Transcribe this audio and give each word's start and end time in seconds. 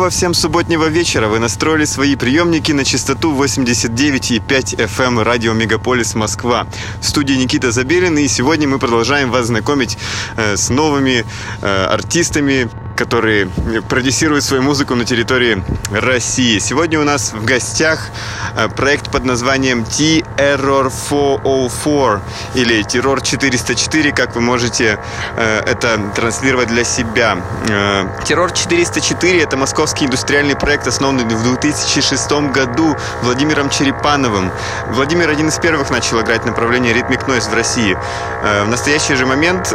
Доброго 0.00 0.16
всем 0.16 0.32
субботнего 0.32 0.86
вечера. 0.86 1.28
Вы 1.28 1.40
настроили 1.40 1.84
свои 1.84 2.16
приемники 2.16 2.72
на 2.72 2.86
частоту 2.86 3.34
89,5 3.34 4.40
FM 4.48 5.06
эм 5.06 5.20
радио 5.20 5.52
Мегаполис 5.52 6.14
Москва. 6.14 6.66
В 7.02 7.04
студии 7.04 7.34
Никита 7.34 7.70
Забелин, 7.70 8.16
и 8.16 8.26
сегодня 8.26 8.66
мы 8.66 8.78
продолжаем 8.78 9.30
вас 9.30 9.48
знакомить 9.48 9.98
э, 10.38 10.56
с 10.56 10.70
новыми 10.70 11.26
э, 11.60 11.84
артистами, 11.84 12.70
которые 12.96 13.50
продюсируют 13.90 14.42
свою 14.42 14.62
музыку 14.62 14.94
на 14.94 15.04
территории 15.04 15.62
России. 15.90 16.58
Сегодня 16.60 16.98
у 16.98 17.04
нас 17.04 17.34
в 17.34 17.44
гостях 17.44 18.08
э, 18.08 18.39
проект 18.76 19.10
под 19.10 19.24
названием 19.24 19.84
T-Error 19.84 20.90
404 20.90 22.20
или 22.54 22.82
Террор 22.82 23.20
404, 23.20 24.12
как 24.12 24.34
вы 24.34 24.40
можете 24.40 24.98
э, 25.36 25.60
это 25.66 26.00
транслировать 26.14 26.68
для 26.68 26.84
себя. 26.84 27.38
Э, 27.68 28.06
Террор 28.24 28.52
404 28.52 29.42
это 29.42 29.56
московский 29.56 30.06
индустриальный 30.06 30.56
проект, 30.56 30.86
основанный 30.86 31.24
в 31.24 31.42
2006 31.42 32.32
году 32.52 32.96
Владимиром 33.22 33.70
Черепановым. 33.70 34.50
Владимир 34.88 35.28
один 35.28 35.48
из 35.48 35.58
первых 35.58 35.90
начал 35.90 36.20
играть 36.20 36.44
направление 36.44 36.92
ритмик 36.92 37.26
нойз 37.28 37.46
в 37.46 37.54
России. 37.54 37.96
В 38.42 38.68
настоящий 38.68 39.14
же 39.14 39.26
момент 39.26 39.74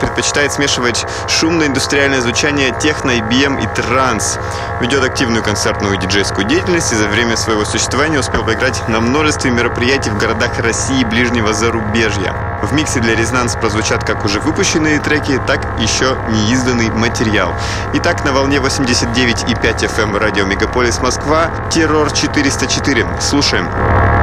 предпочитает 0.00 0.52
смешивать 0.52 1.04
шумное 1.28 1.66
индустриальное 1.66 2.20
звучание 2.20 2.74
техно, 2.80 3.12
IBM 3.12 3.62
и 3.62 3.66
транс. 3.74 4.38
Ведет 4.80 5.04
активную 5.04 5.42
концертную 5.42 5.94
и 5.94 5.98
диджейскую 5.98 6.46
деятельность 6.46 6.92
и 6.92 6.96
за 6.96 7.08
время 7.08 7.36
своего 7.36 7.64
существования 7.64 8.07
успел 8.16 8.44
поиграть 8.44 8.88
на 8.88 9.00
множестве 9.00 9.50
мероприятий 9.50 10.08
в 10.08 10.18
городах 10.18 10.58
России 10.60 11.00
и 11.00 11.04
ближнего 11.04 11.52
зарубежья. 11.52 12.34
В 12.62 12.72
миксе 12.72 13.00
для 13.00 13.14
резонанс 13.14 13.54
прозвучат 13.56 14.04
как 14.04 14.24
уже 14.24 14.40
выпущенные 14.40 14.98
треки, 15.00 15.38
так 15.46 15.66
еще 15.78 16.16
неизданный 16.30 16.90
материал. 16.90 17.52
Итак, 17.94 18.24
на 18.24 18.32
волне 18.32 18.56
89,5 18.56 19.54
FM 19.60 20.02
эм 20.02 20.16
радио 20.16 20.46
Мегаполис 20.46 21.00
Москва, 21.00 21.50
Террор 21.70 22.10
404. 22.10 23.06
Слушаем. 23.20 23.66
в 23.66 24.17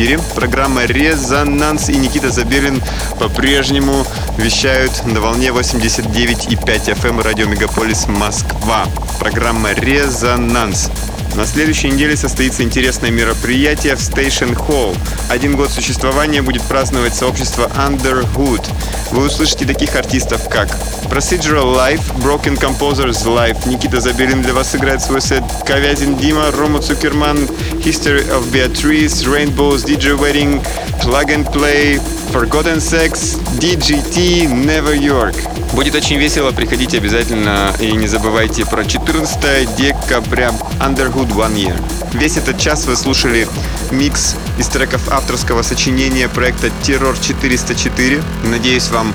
эфире. 0.00 0.18
Программа 0.34 0.84
«Резонанс» 0.84 1.90
и 1.90 1.96
Никита 1.96 2.30
Забелин 2.30 2.82
по-прежнему 3.18 4.06
вещают 4.38 5.04
на 5.04 5.20
волне 5.20 5.48
89,5 5.48 6.56
FM 6.64 7.22
радио 7.22 7.46
Мегаполис 7.46 8.06
Москва. 8.06 8.86
Программа 9.18 9.72
«Резонанс». 9.72 10.90
На 11.34 11.46
следующей 11.46 11.90
неделе 11.90 12.16
состоится 12.16 12.62
интересное 12.62 13.10
мероприятие 13.10 13.94
в 13.94 14.00
Station 14.00 14.56
Hall. 14.66 14.96
Один 15.28 15.54
год 15.54 15.70
существования 15.70 16.42
будет 16.42 16.62
праздновать 16.62 17.14
сообщество 17.14 17.70
Underhood. 17.76 18.66
Вы 19.12 19.26
услышите 19.26 19.64
таких 19.64 19.94
артистов, 19.94 20.48
как 20.48 20.68
Procedural 21.08 21.74
Life, 21.74 22.02
Broken 22.22 22.58
Composers 22.58 23.24
Live, 23.24 23.68
Никита 23.68 24.00
Забелин 24.00 24.42
для 24.42 24.54
вас 24.54 24.74
играет 24.74 25.02
свой 25.02 25.20
сет, 25.20 25.44
Ковязин 25.66 26.16
Дима, 26.16 26.50
Рома 26.50 26.80
Цукерман, 26.80 27.48
History 27.80 28.28
of 28.30 28.52
Beatrice, 28.52 29.24
Rainbows, 29.24 29.84
DJ 29.84 30.14
Wedding, 30.14 30.60
Plug 31.00 31.30
and 31.30 31.46
Play, 31.50 31.98
Forgotten 32.30 32.78
Sex, 32.78 33.38
DGT, 33.58 34.48
Never 34.48 34.94
York. 34.94 35.34
Будет 35.72 35.94
очень 35.94 36.18
весело, 36.18 36.50
приходите 36.52 36.98
обязательно 36.98 37.72
и 37.80 37.92
не 37.92 38.06
забывайте 38.06 38.66
про 38.66 38.84
14 38.84 39.76
декабря 39.76 40.52
Underhood 40.78 41.30
One 41.34 41.54
Year. 41.54 41.82
Весь 42.12 42.36
этот 42.36 42.58
час 42.58 42.84
вы 42.84 42.96
слушали 42.96 43.48
микс 43.90 44.36
из 44.58 44.68
треков 44.68 45.08
авторского 45.08 45.62
сочинения 45.62 46.28
проекта 46.28 46.70
Террор 46.82 47.16
404. 47.18 48.22
Надеюсь, 48.44 48.90
вам 48.90 49.14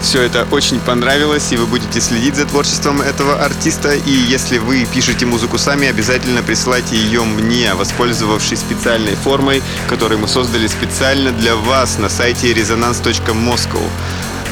все 0.00 0.22
это 0.22 0.46
очень 0.50 0.80
понравилось, 0.80 1.52
и 1.52 1.56
вы 1.56 1.66
будете 1.66 2.00
следить 2.00 2.36
за 2.36 2.46
творчеством 2.46 3.00
этого 3.02 3.44
артиста. 3.44 3.94
И 3.94 4.10
если 4.10 4.58
вы 4.58 4.86
пишете 4.92 5.26
музыку 5.26 5.58
сами, 5.58 5.88
обязательно 5.88 6.42
присылайте 6.42 6.96
ее 6.96 7.24
мне, 7.24 7.74
воспользовавшись 7.74 8.60
специальной 8.60 9.14
формой, 9.14 9.62
которую 9.88 10.20
мы 10.20 10.28
создали 10.28 10.66
специально 10.66 11.32
для 11.32 11.56
вас 11.56 11.98
на 11.98 12.08
сайте 12.08 12.52
resonance.moscow. 12.52 13.82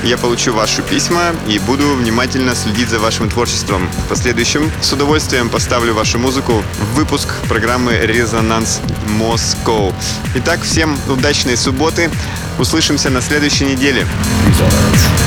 Я 0.04 0.16
получу 0.16 0.52
ваши 0.52 0.82
письма 0.82 1.34
и 1.48 1.58
буду 1.58 1.94
внимательно 1.94 2.54
следить 2.54 2.88
за 2.88 3.00
вашим 3.00 3.28
творчеством. 3.28 3.88
В 4.04 4.08
последующем 4.08 4.70
с 4.80 4.92
удовольствием 4.92 5.48
поставлю 5.48 5.92
вашу 5.92 6.18
музыку 6.18 6.62
в 6.78 6.94
выпуск 6.94 7.34
программы 7.48 7.94
«Резонанс 7.94 8.80
Москва». 9.18 9.92
Итак, 10.36 10.62
всем 10.62 10.96
удачной 11.08 11.56
субботы. 11.56 12.10
Услышимся 12.58 13.10
на 13.10 13.20
следующей 13.20 13.64
неделе. 13.64 14.06
Резонанс. 14.46 15.17